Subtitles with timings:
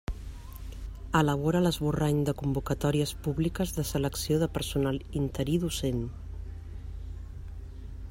[1.19, 6.05] Elabora l'esborrany de convocatòries públiques de selecció de personal interí docent.